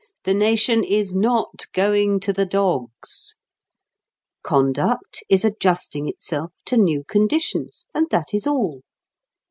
[0.23, 3.37] The nation is not going to the dogs.
[4.41, 8.81] Conduct is adjusting itself to new conditions, and that is all.